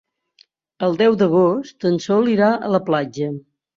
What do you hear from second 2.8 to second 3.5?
platja.